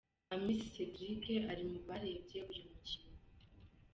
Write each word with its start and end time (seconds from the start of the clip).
Amiss 0.33 0.63
Cedric 0.73 1.23
ari 1.51 1.63
mu 1.71 1.79
barebye 1.87 2.39
uyu 2.51 2.63
mukino 2.71 3.17